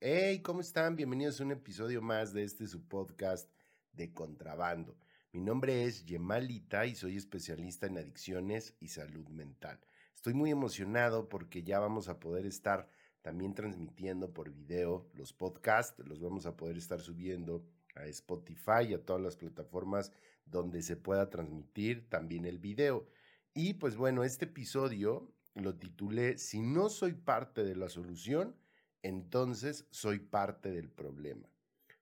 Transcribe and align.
Hey, 0.00 0.42
¿cómo 0.42 0.60
están? 0.60 0.94
Bienvenidos 0.94 1.40
a 1.40 1.44
un 1.44 1.50
episodio 1.50 2.00
más 2.00 2.32
de 2.32 2.44
este 2.44 2.68
su 2.68 2.86
podcast 2.86 3.50
de 3.90 4.14
contrabando. 4.14 4.96
Mi 5.32 5.40
nombre 5.40 5.82
es 5.82 6.04
Yemalita 6.06 6.86
y 6.86 6.94
soy 6.94 7.16
especialista 7.16 7.88
en 7.88 7.98
adicciones 7.98 8.76
y 8.78 8.90
salud 8.90 9.26
mental. 9.26 9.80
Estoy 10.14 10.34
muy 10.34 10.52
emocionado 10.52 11.28
porque 11.28 11.64
ya 11.64 11.80
vamos 11.80 12.08
a 12.08 12.20
poder 12.20 12.46
estar 12.46 12.88
también 13.22 13.54
transmitiendo 13.54 14.32
por 14.32 14.52
video 14.52 15.10
los 15.14 15.32
podcasts, 15.32 15.98
los 16.06 16.20
vamos 16.20 16.46
a 16.46 16.56
poder 16.56 16.76
estar 16.76 17.00
subiendo 17.00 17.66
a 17.96 18.06
Spotify 18.06 18.84
y 18.90 18.94
a 18.94 19.04
todas 19.04 19.20
las 19.20 19.36
plataformas 19.36 20.12
donde 20.44 20.82
se 20.82 20.96
pueda 20.96 21.28
transmitir 21.28 22.08
también 22.08 22.44
el 22.44 22.60
video. 22.60 23.08
Y 23.52 23.74
pues 23.74 23.96
bueno, 23.96 24.22
este 24.22 24.44
episodio 24.44 25.34
lo 25.54 25.74
titulé 25.74 26.38
Si 26.38 26.60
no 26.60 26.88
soy 26.88 27.14
parte 27.14 27.64
de 27.64 27.74
la 27.74 27.88
solución, 27.88 28.54
entonces 29.02 29.86
soy 29.90 30.18
parte 30.18 30.70
del 30.70 30.90
problema. 30.90 31.48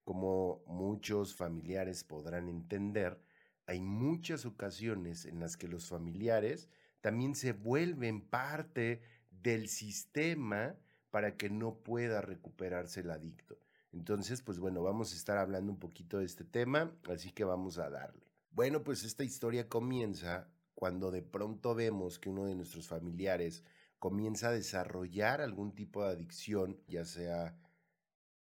Como 0.04 0.62
muchos 0.66 1.34
familiares 1.34 2.04
podrán 2.04 2.48
entender, 2.48 3.20
hay 3.66 3.80
muchas 3.80 4.46
ocasiones 4.46 5.24
en 5.24 5.40
las 5.40 5.56
que 5.56 5.68
los 5.68 5.88
familiares 5.88 6.68
también 7.00 7.34
se 7.34 7.52
vuelven 7.52 8.20
parte 8.20 9.02
del 9.30 9.68
sistema 9.68 10.76
para 11.10 11.36
que 11.36 11.50
no 11.50 11.74
pueda 11.78 12.20
recuperarse 12.20 13.00
el 13.00 13.10
adicto. 13.10 13.58
Entonces, 13.92 14.42
pues 14.42 14.58
bueno, 14.58 14.82
vamos 14.82 15.12
a 15.12 15.16
estar 15.16 15.38
hablando 15.38 15.72
un 15.72 15.78
poquito 15.78 16.18
de 16.18 16.26
este 16.26 16.44
tema, 16.44 16.92
así 17.08 17.32
que 17.32 17.44
vamos 17.44 17.78
a 17.78 17.88
darle. 17.88 18.26
Bueno, 18.50 18.82
pues 18.84 19.04
esta 19.04 19.24
historia 19.24 19.68
comienza 19.68 20.48
cuando 20.74 21.10
de 21.10 21.22
pronto 21.22 21.74
vemos 21.74 22.18
que 22.18 22.28
uno 22.28 22.44
de 22.46 22.54
nuestros 22.54 22.86
familiares 22.86 23.64
comienza 23.98 24.48
a 24.48 24.52
desarrollar 24.52 25.40
algún 25.40 25.74
tipo 25.74 26.04
de 26.04 26.10
adicción, 26.10 26.80
ya 26.86 27.04
sea 27.04 27.56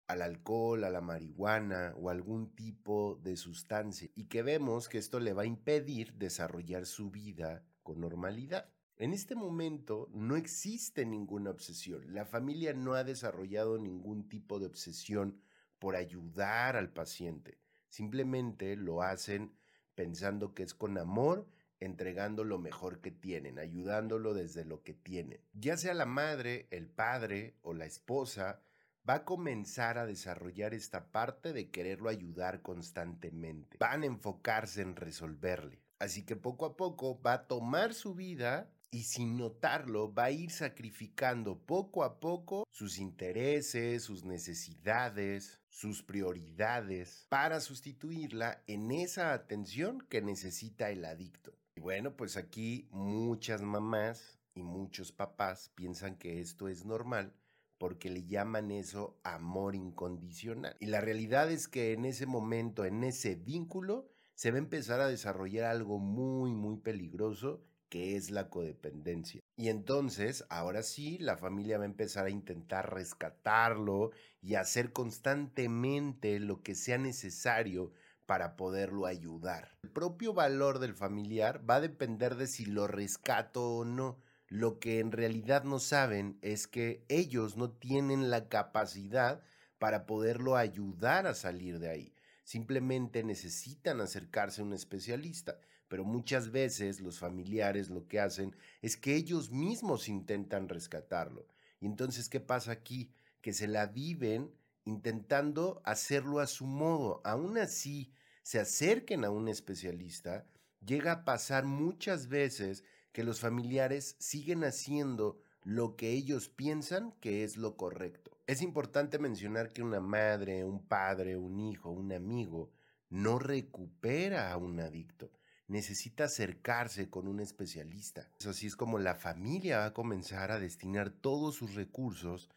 al 0.07 0.23
alcohol, 0.23 0.85
a 0.85 0.91
la 0.91 1.01
marihuana 1.01 1.93
o 1.97 2.11
algún 2.11 2.55
tipo 2.55 3.21
de 3.23 3.37
sustancia, 3.37 4.09
y 4.15 4.25
que 4.25 4.43
vemos 4.43 4.89
que 4.89 4.99
esto 4.99 5.21
le 5.21 5.35
va 5.35 5.43
a 5.43 5.47
impedir 5.47 6.15
desarrollar 6.15 6.87
su 6.87 7.11
vida 7.11 7.65
con 7.83 8.01
normalidad. 8.01 8.71
En 8.97 9.13
este 9.13 9.35
momento 9.35 10.09
no 10.13 10.35
existe 10.35 11.07
ninguna 11.07 11.51
obsesión. 11.51 12.13
La 12.13 12.25
familia 12.25 12.73
no 12.73 12.95
ha 12.95 13.05
desarrollado 13.05 13.79
ningún 13.79 14.29
tipo 14.29 14.59
de 14.59 14.67
obsesión 14.67 15.41
por 15.79 15.95
ayudar 15.95 16.77
al 16.77 16.91
paciente. 16.91 17.59
Simplemente 17.89 18.77
lo 18.77 19.03
hacen 19.03 19.53
pensando 19.95 20.53
que 20.53 20.65
es 20.65 20.75
con 20.75 20.99
amor 20.99 21.47
entregando 21.81 22.45
lo 22.45 22.59
mejor 22.59 23.01
que 23.01 23.11
tienen, 23.11 23.59
ayudándolo 23.59 24.35
desde 24.35 24.65
lo 24.65 24.83
que 24.83 24.95
tienen. 24.95 25.41
Ya 25.53 25.77
sea 25.77 25.95
la 25.95 26.07
madre, 26.07 26.67
el 26.71 26.89
padre 26.89 27.57
o 27.63 27.75
la 27.75 27.87
esposa, 27.87 28.61
va 29.09 29.15
a 29.15 29.25
comenzar 29.25 29.99
a 29.99 30.07
desarrollar 30.07 30.75
esta 30.75 31.11
parte 31.11 31.53
de 31.53 31.71
quererlo 31.71 32.11
ayudar 32.11 32.63
constantemente. 32.63 33.79
Van 33.79 34.03
a 34.03 34.07
enfocarse 34.07 34.83
en 34.83 34.97
resolverle. 34.97 35.83
Así 35.99 36.25
que 36.25 36.37
poco 36.37 36.67
a 36.67 36.77
poco 36.77 37.21
va 37.21 37.33
a 37.33 37.47
tomar 37.47 37.95
su 37.95 38.15
vida 38.15 38.71
y 38.91 39.03
sin 39.03 39.37
notarlo 39.37 40.13
va 40.13 40.25
a 40.25 40.31
ir 40.31 40.51
sacrificando 40.51 41.59
poco 41.59 42.05
a 42.05 42.21
poco 42.21 42.65
sus 42.71 42.99
intereses, 42.99 44.03
sus 44.03 44.25
necesidades, 44.25 45.61
sus 45.69 46.03
prioridades 46.03 47.27
para 47.29 47.61
sustituirla 47.61 48.63
en 48.67 48.91
esa 48.91 49.33
atención 49.33 50.01
que 50.09 50.23
necesita 50.23 50.91
el 50.91 51.05
adicto. 51.05 51.53
Y 51.79 51.81
bueno, 51.81 52.17
pues 52.17 52.37
aquí 52.37 52.89
muchas 52.91 53.63
mamás 53.63 54.41
y 54.53 54.65
muchos 54.65 55.13
papás 55.13 55.71
piensan 55.77 56.17
que 56.17 56.41
esto 56.41 56.67
es 56.67 56.85
normal 56.85 57.33
porque 57.79 58.11
le 58.11 58.27
llaman 58.27 58.73
eso 58.73 59.21
amor 59.23 59.77
incondicional. 59.77 60.75
Y 60.81 60.87
la 60.87 61.01
realidad 61.01 61.53
es 61.53 61.69
que 61.69 61.93
en 61.93 62.05
ese 62.05 62.27
momento, 62.27 62.85
en 62.85 63.05
ese 63.05 63.37
vínculo, 63.37 64.09
se 64.35 64.51
va 64.51 64.57
a 64.57 64.59
empezar 64.59 65.01
a 65.01 65.07
desarrollar 65.07 65.67
algo 65.67 66.01
muy, 66.01 66.51
muy 66.51 66.79
peligroso 66.79 67.63
que 67.89 68.17
es 68.17 68.33
la 68.33 68.51
codependencia. 68.51 69.41
Y 69.57 69.69
entonces, 69.69 70.47
ahora 70.51 70.83
sí, 70.83 71.17
la 71.19 71.37
familia 71.37 71.79
va 71.79 71.85
a 71.85 71.87
empezar 71.87 72.27
a 72.27 72.31
intentar 72.31 72.93
rescatarlo 72.93 74.11
y 74.43 74.57
hacer 74.57 74.93
constantemente 74.93 76.41
lo 76.41 76.61
que 76.61 76.75
sea 76.75 76.99
necesario 76.99 77.93
para 78.29 78.57
poderlo 78.57 79.07
ayudar. 79.07 79.75
El 79.83 79.89
propio 79.89 80.35
valor 80.35 80.81
del 80.81 80.93
familiar 80.93 81.63
va 81.69 81.77
a 81.77 81.81
depender 81.81 82.37
de 82.37 82.47
si 82.47 82.67
lo 82.67 82.87
rescato 82.87 83.77
o 83.79 83.87
no. 83.87 84.19
Lo 84.49 84.79
que 84.79 85.01
en 85.01 85.13
realidad 85.13 85.65
no 85.65 85.79
saben 85.79 86.39
es 86.43 86.67
que 86.67 87.07
ellos 87.09 87.57
no 87.57 87.71
tienen 87.71 88.29
la 88.29 88.51
capacidad 88.51 89.43
para 89.79 90.05
poderlo 90.05 90.57
ayudar 90.57 91.27
a 91.27 91.33
salir 91.33 91.79
de 91.79 91.89
ahí. 91.89 92.15
Simplemente 92.45 93.25
necesitan 93.25 94.03
acercarse 94.03 94.61
a 94.61 94.65
un 94.65 94.75
especialista, 94.75 95.59
pero 95.89 96.05
muchas 96.05 96.51
veces 96.51 97.01
los 97.01 97.19
familiares 97.19 97.89
lo 97.89 98.09
que 98.09 98.21
hacen 98.21 98.55
es 98.83 98.99
que 98.99 99.15
ellos 99.15 99.51
mismos 99.51 100.07
intentan 100.07 100.69
rescatarlo. 100.69 101.47
Y 101.81 101.87
entonces, 101.87 102.29
¿qué 102.29 102.41
pasa 102.41 102.73
aquí? 102.73 103.11
Que 103.41 103.55
se 103.55 103.69
la 103.69 103.87
viven 103.87 104.53
intentando 104.89 105.83
hacerlo 105.85 106.41
a 106.41 106.47
su 106.47 106.67
modo. 106.67 107.21
Aún 107.25 107.59
así, 107.59 108.11
se 108.43 108.59
acerquen 108.59 109.25
a 109.25 109.31
un 109.31 109.49
especialista, 109.49 110.47
llega 110.85 111.13
a 111.13 111.25
pasar 111.25 111.67
muchas 111.67 112.29
veces 112.29 112.85
que 113.13 113.23
los 113.23 113.39
familiares 113.39 114.17
siguen 114.19 114.65
haciendo 114.65 115.39
lo 115.63 115.95
que 115.97 116.13
ellos 116.13 116.49
piensan 116.49 117.13
que 117.21 117.45
es 117.45 117.59
lo 117.59 117.77
correcto. 117.77 118.31
Es 118.47 118.63
importante 118.63 119.19
mencionar 119.19 119.75
que 119.75 119.83
una 119.83 120.01
madre, 120.01 120.65
un 120.65 120.83
padre, 120.87 121.37
un 121.37 121.61
hijo, 121.61 121.91
un 121.91 122.11
amigo 122.13 122.71
no 123.11 123.39
recupera 123.39 124.51
a 124.51 124.57
un 124.57 124.81
adicto. 124.81 125.31
Necesita 125.67 126.25
acercarse 126.25 127.11
con 127.11 127.29
un 127.29 127.41
especialista. 127.41 128.31
Así 128.49 128.67
es 128.67 128.77
como 128.77 128.99
la 128.99 129.17
familia 129.17 129.81
va 129.81 129.85
a 129.87 129.93
comenzar 129.93 130.51
a 130.51 130.59
destinar 130.59 131.11
todos 131.11 131.57
sus 131.57 131.75
recursos 131.75 132.49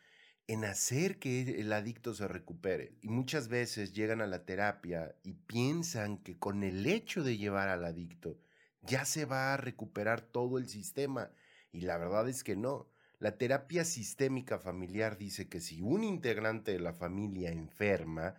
en 0.51 0.66
hacer 0.66 1.17
que 1.17 1.62
el 1.62 1.72
adicto 1.72 2.13
se 2.13 2.28
recupere. 2.28 2.97
Y 3.01 3.07
muchas 3.07 3.47
veces 3.47 3.94
llegan 3.94 4.19
a 4.19 4.28
la 4.28 4.44
terapia 4.44 5.16
y 5.23 5.31
piensan 5.31 6.17
que 6.17 6.38
con 6.38 6.63
el 6.63 6.85
hecho 6.88 7.23
de 7.23 7.38
llevar 7.38 7.69
al 7.69 7.85
adicto 7.85 8.38
ya 8.81 9.06
se 9.06 9.23
va 9.23 9.53
a 9.53 9.57
recuperar 9.57 10.19
todo 10.19 10.57
el 10.57 10.67
sistema. 10.67 11.31
Y 11.72 11.81
la 11.81 11.97
verdad 11.97 12.28
es 12.28 12.44
que 12.44 12.57
no. 12.57 12.89
La 13.17 13.38
terapia 13.38 13.85
sistémica 13.85 14.59
familiar 14.59 15.17
dice 15.17 15.47
que 15.47 15.62
si 15.62 15.81
un 15.81 16.03
integrante 16.03 16.73
de 16.73 16.79
la 16.79 16.91
familia 16.91 17.50
enferma, 17.51 18.35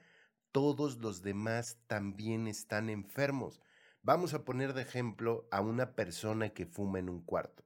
todos 0.51 0.99
los 0.99 1.23
demás 1.23 1.79
también 1.87 2.47
están 2.47 2.91
enfermos. 2.91 3.63
Vamos 4.03 4.35
a 4.35 4.45
poner 4.45 4.75
de 4.75 4.83
ejemplo 4.83 5.49
a 5.51 5.63
una 5.63 5.95
persona 5.95 6.51
que 6.51 6.67
fuma 6.67 6.99
en 6.99 7.09
un 7.09 7.23
cuarto. 7.23 7.65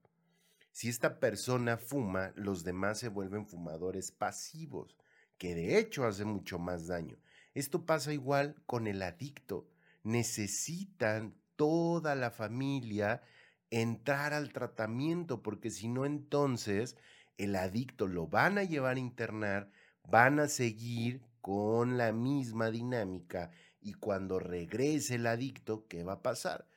Si 0.77 0.91
esta 0.91 1.21
persona 1.21 1.79
fuma, 1.79 2.35
los 2.37 2.63
demás 2.63 2.99
se 2.99 3.09
vuelven 3.09 3.47
fumadores 3.47 4.13
pasivos, 4.13 4.99
que 5.39 5.55
de 5.55 5.79
hecho 5.79 6.05
hace 6.05 6.27
mucho 6.27 6.59
más 6.59 6.87
daño. 6.87 7.17
Esto 7.55 7.87
pasa 7.87 8.13
igual 8.13 8.57
con 8.67 8.87
el 8.87 9.01
adicto. 9.01 9.71
Necesitan 10.03 11.35
toda 11.57 12.15
la 12.15 12.31
familia 12.31 13.23
entrar 13.71 14.35
al 14.35 14.53
tratamiento, 14.53 15.43
porque 15.43 15.71
si 15.71 15.89
no 15.89 16.05
entonces 16.05 16.95
el 17.39 17.57
adicto 17.57 18.07
lo 18.07 18.27
van 18.27 18.59
a 18.59 18.65
llevar 18.65 18.97
a 18.97 19.01
internar, 19.01 19.71
van 20.05 20.41
a 20.41 20.47
seguir 20.47 21.23
con 21.41 21.97
la 21.97 22.13
misma 22.13 22.71
dinámica 22.71 23.51
y 23.81 23.95
cuando 23.95 24.41
regrese 24.41 25.15
el 25.15 25.27
adicto, 25.27 25.87
¿qué 25.89 26.05
va 26.05 26.13
a 26.13 26.23
pasar? 26.23 26.69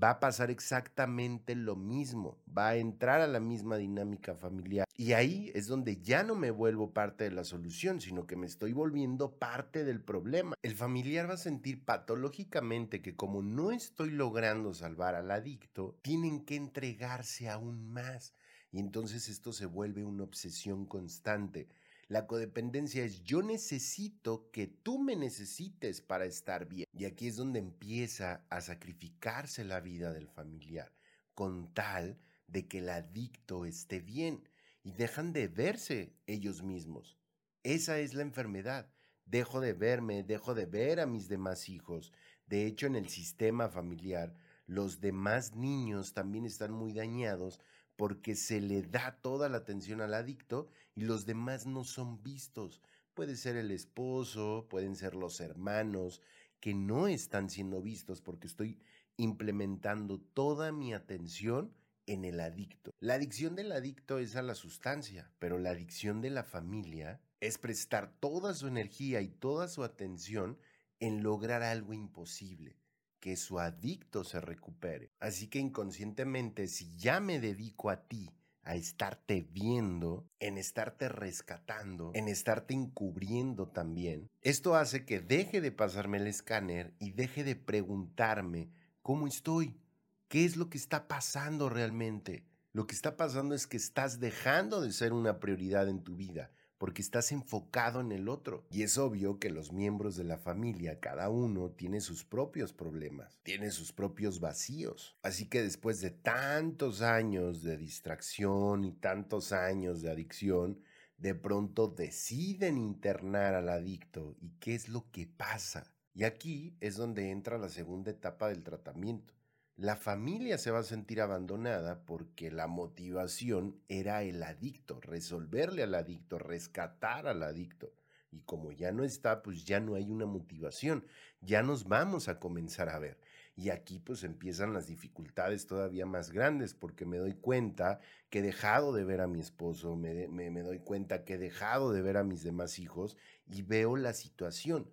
Va 0.00 0.10
a 0.10 0.20
pasar 0.20 0.50
exactamente 0.50 1.54
lo 1.54 1.76
mismo, 1.76 2.38
va 2.56 2.68
a 2.68 2.76
entrar 2.76 3.20
a 3.20 3.26
la 3.26 3.40
misma 3.40 3.76
dinámica 3.76 4.34
familiar. 4.34 4.86
Y 4.96 5.12
ahí 5.12 5.50
es 5.54 5.66
donde 5.66 6.00
ya 6.00 6.22
no 6.22 6.34
me 6.34 6.50
vuelvo 6.50 6.92
parte 6.92 7.24
de 7.24 7.30
la 7.30 7.44
solución, 7.44 8.00
sino 8.00 8.26
que 8.26 8.36
me 8.36 8.46
estoy 8.46 8.72
volviendo 8.72 9.38
parte 9.38 9.84
del 9.84 10.00
problema. 10.00 10.54
El 10.62 10.74
familiar 10.74 11.28
va 11.28 11.34
a 11.34 11.38
sentir 11.38 11.84
patológicamente 11.84 13.02
que 13.02 13.16
como 13.16 13.42
no 13.42 13.72
estoy 13.72 14.10
logrando 14.10 14.74
salvar 14.74 15.14
al 15.14 15.30
adicto, 15.30 15.98
tienen 16.02 16.44
que 16.44 16.56
entregarse 16.56 17.48
aún 17.48 17.88
más. 17.88 18.34
Y 18.70 18.78
entonces 18.78 19.28
esto 19.28 19.52
se 19.52 19.66
vuelve 19.66 20.04
una 20.04 20.24
obsesión 20.24 20.86
constante 20.86 21.68
la 22.08 22.26
codependencia 22.26 23.04
es 23.04 23.22
yo 23.24 23.42
necesito 23.42 24.50
que 24.50 24.66
tú 24.66 24.98
me 24.98 25.16
necesites 25.16 26.00
para 26.00 26.24
estar 26.24 26.66
bien. 26.66 26.86
Y 26.92 27.04
aquí 27.04 27.28
es 27.28 27.36
donde 27.36 27.58
empieza 27.58 28.44
a 28.50 28.60
sacrificarse 28.60 29.64
la 29.64 29.80
vida 29.80 30.12
del 30.12 30.28
familiar, 30.28 30.92
con 31.34 31.72
tal 31.72 32.18
de 32.46 32.68
que 32.68 32.78
el 32.78 32.90
adicto 32.90 33.64
esté 33.64 34.00
bien 34.00 34.48
y 34.82 34.92
dejan 34.92 35.32
de 35.32 35.48
verse 35.48 36.14
ellos 36.26 36.62
mismos. 36.62 37.16
Esa 37.62 37.98
es 37.98 38.14
la 38.14 38.22
enfermedad. 38.22 38.90
Dejo 39.24 39.60
de 39.60 39.72
verme, 39.72 40.22
dejo 40.22 40.54
de 40.54 40.66
ver 40.66 41.00
a 41.00 41.06
mis 41.06 41.28
demás 41.28 41.68
hijos. 41.68 42.12
De 42.46 42.66
hecho, 42.66 42.86
en 42.86 42.96
el 42.96 43.08
sistema 43.08 43.68
familiar, 43.68 44.34
los 44.66 45.00
demás 45.00 45.54
niños 45.54 46.12
también 46.12 46.44
están 46.44 46.72
muy 46.72 46.92
dañados 46.92 47.60
porque 47.96 48.34
se 48.34 48.60
le 48.60 48.82
da 48.82 49.18
toda 49.20 49.48
la 49.48 49.58
atención 49.58 50.00
al 50.00 50.14
adicto 50.14 50.68
y 50.94 51.02
los 51.02 51.26
demás 51.26 51.66
no 51.66 51.84
son 51.84 52.22
vistos. 52.22 52.80
puede 53.14 53.36
ser 53.36 53.56
el 53.56 53.70
esposo, 53.70 54.66
pueden 54.70 54.96
ser 54.96 55.14
los 55.14 55.40
hermanos, 55.40 56.22
que 56.60 56.74
no 56.74 57.08
están 57.08 57.50
siendo 57.50 57.82
vistos 57.82 58.22
porque 58.22 58.46
estoy 58.46 58.78
implementando 59.16 60.18
toda 60.18 60.72
mi 60.72 60.94
atención 60.94 61.74
en 62.06 62.24
el 62.24 62.40
adicto. 62.40 62.92
La 63.00 63.14
adicción 63.14 63.54
del 63.54 63.72
adicto 63.72 64.18
es 64.18 64.36
a 64.36 64.42
la 64.42 64.54
sustancia, 64.54 65.30
pero 65.38 65.58
la 65.58 65.70
adicción 65.70 66.20
de 66.20 66.30
la 66.30 66.44
familia 66.44 67.20
es 67.40 67.58
prestar 67.58 68.12
toda 68.20 68.54
su 68.54 68.66
energía 68.66 69.20
y 69.20 69.28
toda 69.28 69.68
su 69.68 69.84
atención 69.84 70.58
en 71.00 71.22
lograr 71.22 71.62
algo 71.62 71.92
imposible, 71.92 72.76
que 73.22 73.36
su 73.36 73.60
adicto 73.60 74.24
se 74.24 74.40
recupere. 74.40 75.12
Así 75.20 75.46
que 75.46 75.60
inconscientemente, 75.60 76.66
si 76.66 76.96
ya 76.96 77.20
me 77.20 77.38
dedico 77.38 77.88
a 77.88 78.08
ti, 78.08 78.28
a 78.64 78.74
estarte 78.74 79.46
viendo, 79.52 80.26
en 80.40 80.58
estarte 80.58 81.08
rescatando, 81.08 82.10
en 82.14 82.26
estarte 82.26 82.74
encubriendo 82.74 83.68
también, 83.68 84.28
esto 84.40 84.74
hace 84.74 85.04
que 85.04 85.20
deje 85.20 85.60
de 85.60 85.70
pasarme 85.70 86.18
el 86.18 86.26
escáner 86.26 86.94
y 86.98 87.12
deje 87.12 87.44
de 87.44 87.54
preguntarme 87.54 88.70
cómo 89.02 89.28
estoy, 89.28 89.78
qué 90.26 90.44
es 90.44 90.56
lo 90.56 90.68
que 90.68 90.78
está 90.78 91.06
pasando 91.06 91.68
realmente. 91.68 92.44
Lo 92.72 92.88
que 92.88 92.94
está 92.96 93.16
pasando 93.16 93.54
es 93.54 93.68
que 93.68 93.76
estás 93.76 94.18
dejando 94.18 94.80
de 94.80 94.90
ser 94.92 95.12
una 95.12 95.38
prioridad 95.38 95.88
en 95.88 96.02
tu 96.02 96.16
vida 96.16 96.50
porque 96.82 97.00
estás 97.00 97.30
enfocado 97.30 98.00
en 98.00 98.10
el 98.10 98.28
otro. 98.28 98.66
Y 98.68 98.82
es 98.82 98.98
obvio 98.98 99.38
que 99.38 99.50
los 99.50 99.72
miembros 99.72 100.16
de 100.16 100.24
la 100.24 100.36
familia, 100.36 100.98
cada 100.98 101.28
uno 101.28 101.70
tiene 101.70 102.00
sus 102.00 102.24
propios 102.24 102.72
problemas, 102.72 103.38
tiene 103.44 103.70
sus 103.70 103.92
propios 103.92 104.40
vacíos. 104.40 105.16
Así 105.22 105.48
que 105.48 105.62
después 105.62 106.00
de 106.00 106.10
tantos 106.10 107.00
años 107.00 107.62
de 107.62 107.76
distracción 107.76 108.82
y 108.82 108.90
tantos 108.94 109.52
años 109.52 110.02
de 110.02 110.10
adicción, 110.10 110.82
de 111.18 111.36
pronto 111.36 111.86
deciden 111.86 112.78
internar 112.78 113.54
al 113.54 113.68
adicto. 113.68 114.34
¿Y 114.40 114.50
qué 114.58 114.74
es 114.74 114.88
lo 114.88 115.08
que 115.12 115.28
pasa? 115.28 115.94
Y 116.14 116.24
aquí 116.24 116.76
es 116.80 116.96
donde 116.96 117.30
entra 117.30 117.58
la 117.58 117.68
segunda 117.68 118.10
etapa 118.10 118.48
del 118.48 118.64
tratamiento 118.64 119.32
la 119.76 119.96
familia 119.96 120.58
se 120.58 120.70
va 120.70 120.80
a 120.80 120.84
sentir 120.84 121.20
abandonada 121.20 122.04
porque 122.04 122.50
la 122.50 122.66
motivación 122.66 123.80
era 123.88 124.22
el 124.22 124.42
adicto, 124.42 125.00
resolverle 125.00 125.82
al 125.82 125.94
adicto, 125.94 126.38
rescatar 126.38 127.26
al 127.26 127.42
adicto. 127.42 127.92
Y 128.30 128.40
como 128.42 128.72
ya 128.72 128.92
no 128.92 129.02
está, 129.02 129.42
pues 129.42 129.64
ya 129.64 129.80
no 129.80 129.94
hay 129.94 130.10
una 130.10 130.26
motivación, 130.26 131.06
ya 131.40 131.62
nos 131.62 131.84
vamos 131.84 132.28
a 132.28 132.38
comenzar 132.38 132.90
a 132.90 132.98
ver. 132.98 133.18
Y 133.56 133.70
aquí 133.70 133.98
pues 133.98 134.24
empiezan 134.24 134.72
las 134.74 134.86
dificultades 134.86 135.66
todavía 135.66 136.06
más 136.06 136.30
grandes 136.30 136.74
porque 136.74 137.04
me 137.04 137.18
doy 137.18 137.34
cuenta 137.34 138.00
que 138.30 138.38
he 138.38 138.42
dejado 138.42 138.92
de 138.92 139.04
ver 139.04 139.20
a 139.20 139.26
mi 139.26 139.40
esposo, 139.40 139.96
me, 139.96 140.28
me 140.28 140.62
doy 140.62 140.80
cuenta 140.80 141.24
que 141.24 141.34
he 141.34 141.38
dejado 141.38 141.92
de 141.92 142.02
ver 142.02 142.18
a 142.18 142.24
mis 142.24 142.42
demás 142.42 142.78
hijos 142.78 143.16
y 143.46 143.62
veo 143.62 143.96
la 143.96 144.12
situación. 144.12 144.90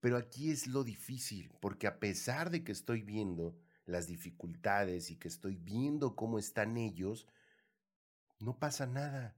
Pero 0.00 0.16
aquí 0.16 0.50
es 0.50 0.66
lo 0.66 0.84
difícil 0.84 1.50
porque 1.60 1.86
a 1.86 1.98
pesar 1.98 2.50
de 2.50 2.62
que 2.62 2.72
estoy 2.72 3.02
viendo, 3.02 3.54
las 3.86 4.06
dificultades 4.06 5.10
y 5.10 5.16
que 5.16 5.28
estoy 5.28 5.56
viendo 5.56 6.16
cómo 6.16 6.38
están 6.38 6.76
ellos, 6.76 7.26
no 8.40 8.58
pasa 8.58 8.86
nada. 8.86 9.36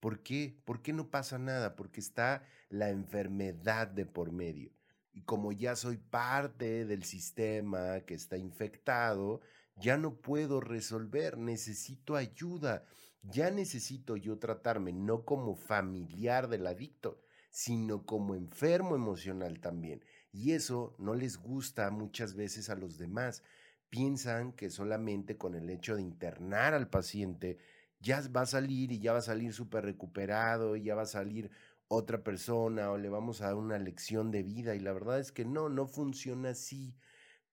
¿Por 0.00 0.22
qué? 0.22 0.60
¿Por 0.64 0.82
qué 0.82 0.92
no 0.92 1.10
pasa 1.10 1.38
nada? 1.38 1.74
Porque 1.76 2.00
está 2.00 2.42
la 2.68 2.90
enfermedad 2.90 3.88
de 3.88 4.06
por 4.06 4.32
medio. 4.32 4.70
Y 5.12 5.22
como 5.22 5.52
ya 5.52 5.76
soy 5.76 5.96
parte 5.96 6.84
del 6.84 7.04
sistema 7.04 8.00
que 8.00 8.14
está 8.14 8.36
infectado, 8.36 9.40
ya 9.76 9.96
no 9.96 10.16
puedo 10.20 10.60
resolver, 10.60 11.38
necesito 11.38 12.16
ayuda. 12.16 12.84
Ya 13.22 13.50
necesito 13.50 14.16
yo 14.16 14.38
tratarme 14.38 14.92
no 14.92 15.24
como 15.24 15.56
familiar 15.56 16.48
del 16.48 16.66
adicto, 16.66 17.20
sino 17.50 18.04
como 18.04 18.34
enfermo 18.34 18.94
emocional 18.94 19.60
también. 19.60 20.04
Y 20.32 20.52
eso 20.52 20.94
no 20.98 21.14
les 21.14 21.38
gusta 21.38 21.90
muchas 21.90 22.34
veces 22.34 22.68
a 22.68 22.76
los 22.76 22.98
demás 22.98 23.42
piensan 23.90 24.52
que 24.52 24.70
solamente 24.70 25.36
con 25.36 25.54
el 25.54 25.70
hecho 25.70 25.96
de 25.96 26.02
internar 26.02 26.74
al 26.74 26.88
paciente 26.88 27.58
ya 28.00 28.22
va 28.28 28.42
a 28.42 28.46
salir 28.46 28.92
y 28.92 28.98
ya 28.98 29.12
va 29.12 29.18
a 29.18 29.22
salir 29.22 29.52
súper 29.52 29.84
recuperado 29.84 30.76
y 30.76 30.84
ya 30.84 30.94
va 30.94 31.02
a 31.02 31.06
salir 31.06 31.50
otra 31.88 32.22
persona 32.22 32.90
o 32.90 32.98
le 32.98 33.08
vamos 33.08 33.40
a 33.40 33.46
dar 33.46 33.54
una 33.54 33.78
lección 33.78 34.30
de 34.30 34.42
vida 34.42 34.74
y 34.74 34.80
la 34.80 34.92
verdad 34.92 35.20
es 35.20 35.32
que 35.32 35.44
no, 35.44 35.68
no 35.68 35.86
funciona 35.86 36.50
así. 36.50 36.94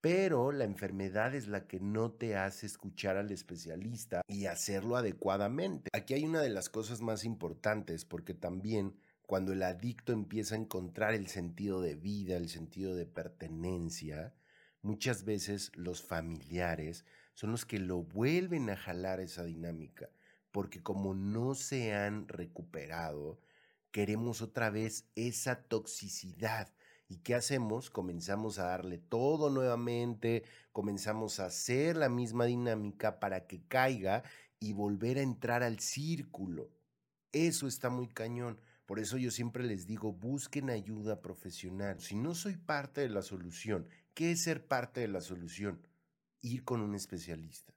Pero 0.01 0.51
la 0.51 0.65
enfermedad 0.65 1.33
es 1.33 1.47
la 1.47 1.65
que 1.65 1.79
no 1.79 2.11
te 2.11 2.35
hace 2.35 2.65
escuchar 2.65 3.15
al 3.15 3.31
especialista 3.31 4.21
y 4.27 4.47
hacerlo 4.47 4.97
adecuadamente. 4.97 5.89
Aquí 5.93 6.13
hay 6.13 6.25
una 6.25 6.41
de 6.41 6.49
las 6.49 6.69
cosas 6.69 6.99
más 6.99 7.23
importantes 7.23 8.03
porque 8.03 8.33
también 8.33 8.95
cuando 9.25 9.53
el 9.53 9.63
adicto 9.63 10.11
empieza 10.11 10.55
a 10.55 10.57
encontrar 10.57 11.13
el 11.13 11.27
sentido 11.27 11.81
de 11.81 11.95
vida, 11.95 12.35
el 12.35 12.49
sentido 12.49 12.95
de 12.95 13.05
pertenencia, 13.05 14.33
muchas 14.83 15.23
veces 15.23 15.71
los 15.75 16.03
familiares 16.03 17.05
son 17.33 17.51
los 17.51 17.65
que 17.65 17.79
lo 17.79 18.03
vuelven 18.03 18.69
a 18.69 18.75
jalar 18.75 19.19
esa 19.19 19.43
dinámica, 19.43 20.09
porque 20.51 20.83
como 20.83 21.15
no 21.15 21.55
se 21.55 21.93
han 21.93 22.27
recuperado, 22.27 23.39
queremos 23.91 24.41
otra 24.41 24.69
vez 24.69 25.05
esa 25.15 25.63
toxicidad. 25.63 26.71
¿Y 27.07 27.17
qué 27.17 27.35
hacemos? 27.35 27.89
Comenzamos 27.89 28.59
a 28.59 28.65
darle 28.65 28.97
todo 28.97 29.49
nuevamente, 29.49 30.43
comenzamos 30.71 31.39
a 31.39 31.45
hacer 31.45 31.95
la 31.95 32.09
misma 32.09 32.45
dinámica 32.45 33.19
para 33.19 33.47
que 33.47 33.63
caiga 33.67 34.23
y 34.59 34.73
volver 34.73 35.17
a 35.17 35.23
entrar 35.23 35.63
al 35.63 35.79
círculo. 35.79 36.69
Eso 37.31 37.67
está 37.67 37.89
muy 37.89 38.07
cañón. 38.07 38.59
Por 38.85 38.99
eso 38.99 39.17
yo 39.17 39.31
siempre 39.31 39.63
les 39.63 39.87
digo, 39.87 40.11
busquen 40.11 40.69
ayuda 40.69 41.21
profesional. 41.21 41.99
Si 41.99 42.15
no 42.15 42.35
soy 42.35 42.57
parte 42.57 43.01
de 43.01 43.09
la 43.09 43.21
solución 43.21 43.87
¿Qué 44.13 44.31
es 44.31 44.43
ser 44.43 44.67
parte 44.67 45.01
de 45.01 45.07
la 45.07 45.21
solución? 45.21 45.87
Ir 46.41 46.63
con 46.63 46.81
un 46.81 46.93
especialista. 46.93 47.73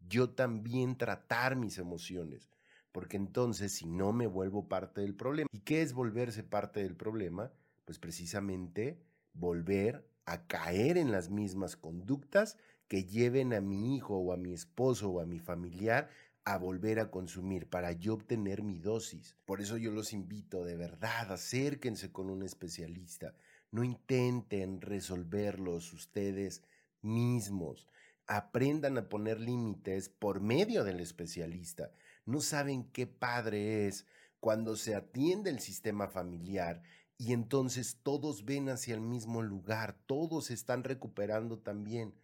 Yo 0.00 0.30
también 0.30 0.96
tratar 0.96 1.56
mis 1.56 1.76
emociones, 1.76 2.48
porque 2.90 3.18
entonces 3.18 3.72
si 3.72 3.86
no 3.86 4.14
me 4.14 4.26
vuelvo 4.26 4.66
parte 4.66 5.02
del 5.02 5.14
problema. 5.14 5.48
¿Y 5.52 5.60
qué 5.60 5.82
es 5.82 5.92
volverse 5.92 6.42
parte 6.42 6.80
del 6.80 6.96
problema? 6.96 7.52
Pues 7.84 7.98
precisamente 7.98 8.98
volver 9.34 10.08
a 10.24 10.46
caer 10.46 10.96
en 10.96 11.12
las 11.12 11.28
mismas 11.28 11.76
conductas 11.76 12.56
que 12.86 13.04
lleven 13.04 13.52
a 13.52 13.60
mi 13.60 13.94
hijo 13.94 14.16
o 14.16 14.32
a 14.32 14.38
mi 14.38 14.54
esposo 14.54 15.10
o 15.10 15.20
a 15.20 15.26
mi 15.26 15.38
familiar 15.38 16.08
a 16.44 16.56
volver 16.56 16.98
a 16.98 17.10
consumir 17.10 17.68
para 17.68 17.92
yo 17.92 18.14
obtener 18.14 18.62
mi 18.62 18.78
dosis. 18.78 19.36
Por 19.44 19.60
eso 19.60 19.76
yo 19.76 19.90
los 19.90 20.14
invito 20.14 20.64
de 20.64 20.76
verdad, 20.76 21.30
acérquense 21.30 22.10
con 22.10 22.30
un 22.30 22.42
especialista. 22.42 23.34
No 23.70 23.84
intenten 23.84 24.80
resolverlos 24.80 25.92
ustedes 25.92 26.62
mismos. 27.02 27.86
Aprendan 28.26 28.98
a 28.98 29.08
poner 29.08 29.40
límites 29.40 30.08
por 30.08 30.40
medio 30.40 30.84
del 30.84 31.00
especialista. 31.00 31.92
No 32.24 32.40
saben 32.40 32.84
qué 32.92 33.06
padre 33.06 33.86
es 33.86 34.06
cuando 34.40 34.76
se 34.76 34.94
atiende 34.94 35.50
el 35.50 35.60
sistema 35.60 36.08
familiar 36.08 36.82
y 37.16 37.32
entonces 37.32 37.98
todos 38.02 38.44
ven 38.44 38.68
hacia 38.68 38.94
el 38.94 39.00
mismo 39.00 39.42
lugar, 39.42 39.98
todos 40.06 40.50
están 40.50 40.84
recuperando 40.84 41.58
también. 41.58 42.14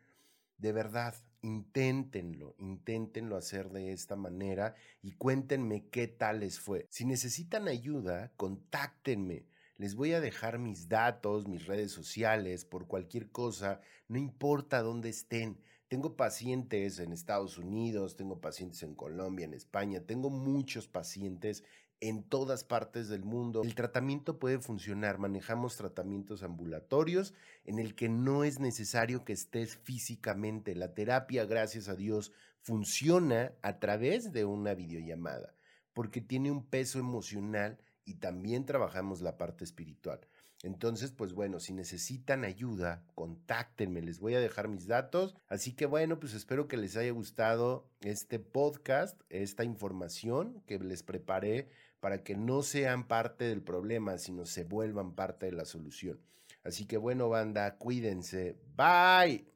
De 0.59 0.73
verdad, 0.73 1.15
inténtenlo, 1.43 2.55
inténtenlo 2.59 3.37
hacer 3.37 3.71
de 3.71 3.93
esta 3.93 4.15
manera 4.15 4.77
y 5.03 5.13
cuéntenme 5.13 5.89
qué 5.89 6.07
tal 6.07 6.41
les 6.41 6.61
fue. 6.61 6.87
Si 6.91 7.05
necesitan 7.05 7.67
ayuda, 7.67 8.33
contáctenme. 8.37 9.47
Les 9.77 9.97
voy 9.97 10.13
a 10.13 10.21
dejar 10.21 10.59
mis 10.59 10.89
datos, 10.89 11.49
mis 11.49 11.67
redes 11.67 11.91
sociales, 11.91 12.65
por 12.65 12.87
cualquier 12.87 13.31
cosa, 13.31 13.81
no 14.07 14.19
importa 14.19 14.83
dónde 14.83 15.09
estén. 15.09 15.59
Tengo 15.89 16.17
pacientes 16.17 17.01
en 17.01 17.13
Estados 17.13 17.59
Unidos, 17.59 18.17
tengo 18.17 18.41
pacientes 18.41 18.83
en 18.85 18.95
Colombia, 18.95 19.45
en 19.45 19.55
España, 19.55 20.01
tengo 20.01 20.31
muchos 20.31 20.87
pacientes 20.87 21.65
en 22.01 22.23
todas 22.23 22.65
partes 22.65 23.09
del 23.09 23.25
mundo. 23.25 23.63
El 23.63 23.75
tratamiento 23.75 24.39
puede 24.39 24.59
funcionar. 24.59 25.19
Manejamos 25.19 25.77
tratamientos 25.77 26.43
ambulatorios 26.43 27.35
en 27.65 27.79
el 27.79 27.95
que 27.95 28.09
no 28.09 28.45
es 28.45 28.61
necesario 28.61 29.25
que 29.25 29.33
estés 29.33 29.77
físicamente. 29.77 30.75
La 30.75 30.95
terapia, 30.95 31.47
gracias 31.47 31.89
a 31.89 31.97
Dios, 31.97 32.33
funciona 32.61 33.53
a 33.63 33.79
través 33.79 34.33
de 34.33 34.45
una 34.45 34.75
videollamada 34.75 35.55
porque 35.95 36.21
tiene 36.21 36.51
un 36.51 36.67
peso 36.67 36.99
emocional 36.99 37.79
y 38.05 38.15
también 38.15 38.65
trabajamos 38.65 39.21
la 39.21 39.37
parte 39.37 39.65
espiritual. 39.65 40.21
Entonces, 40.63 41.13
pues 41.13 41.35
bueno, 41.35 41.61
si 41.61 41.75
necesitan 41.75 42.45
ayuda, 42.45 43.05
contáctenme, 43.15 44.01
les 44.01 44.19
voy 44.19 44.35
a 44.35 44.41
dejar 44.41 44.69
mis 44.69 44.87
datos. 44.87 45.37
Así 45.47 45.73
que 45.73 45.85
bueno, 45.85 46.19
pues 46.19 46.33
espero 46.33 46.69
que 46.69 46.79
les 46.79 46.97
haya 46.97 47.13
gustado 47.13 47.87
este 48.01 48.39
podcast, 48.39 49.21
esta 49.29 49.65
información 49.65 50.63
que 50.67 50.79
les 50.79 51.03
preparé 51.03 51.69
para 52.01 52.23
que 52.23 52.35
no 52.35 52.63
sean 52.63 53.07
parte 53.07 53.45
del 53.45 53.63
problema, 53.63 54.17
sino 54.17 54.47
se 54.47 54.65
vuelvan 54.65 55.15
parte 55.15 55.47
de 55.47 55.53
la 55.53 55.67
solución. 55.67 56.19
Así 56.63 56.87
que 56.87 56.97
bueno, 56.97 57.29
banda, 57.29 57.77
cuídense. 57.77 58.57
Bye. 58.75 59.54